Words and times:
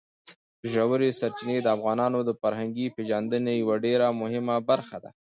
ژورې 0.71 1.09
سرچینې 1.19 1.57
د 1.61 1.67
افغانانو 1.77 2.19
د 2.23 2.29
فرهنګي 2.41 2.87
پیژندنې 2.95 3.53
یوه 3.61 3.75
ډېره 3.85 4.07
مهمه 4.21 4.55
برخه 4.69 4.97
ده. 5.03 5.09